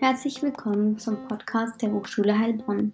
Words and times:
Herzlich 0.00 0.40
willkommen 0.42 0.96
zum 0.96 1.26
Podcast 1.26 1.82
der 1.82 1.90
Hochschule 1.90 2.38
Heilbronn. 2.38 2.92